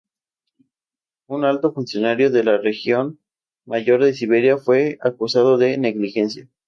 [1.29, 3.19] Un alto funcionario de la región
[3.67, 6.49] mayor de Siberia fue acusado de negligencia.